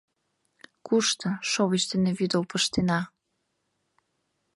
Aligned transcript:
—Кушто, 0.87 1.27
шовыч 1.49 1.83
дене 1.91 2.11
вӱдыл 2.17 2.43
пыштена. 2.49 2.99